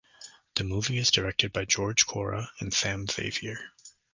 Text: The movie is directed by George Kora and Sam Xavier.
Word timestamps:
The 0.55 0.63
movie 0.63 0.97
is 0.97 1.11
directed 1.11 1.53
by 1.53 1.65
George 1.65 2.07
Kora 2.07 2.49
and 2.59 2.73
Sam 2.73 3.05
Xavier. 3.07 3.59